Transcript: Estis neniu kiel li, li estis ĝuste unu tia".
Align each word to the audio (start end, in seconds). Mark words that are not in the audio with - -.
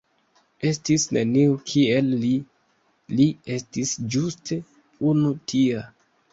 Estis 0.69 1.03
neniu 1.17 1.59
kiel 1.73 2.09
li, 2.23 2.33
li 3.21 3.29
estis 3.59 3.95
ĝuste 4.17 4.61
unu 5.15 5.39
tia". 5.55 5.89